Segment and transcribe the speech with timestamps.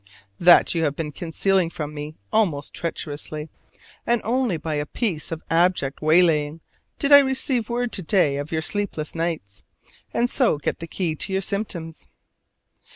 [0.39, 3.49] That you have been concealing from me almost treacherously:
[4.03, 6.61] and only by a piece of abject waylaying
[6.97, 9.61] did I receive word to day of your sleepless nights,
[10.11, 12.07] and so get the key to your symptoms.